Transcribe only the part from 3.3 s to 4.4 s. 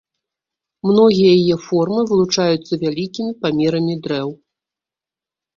памерамі дрэў.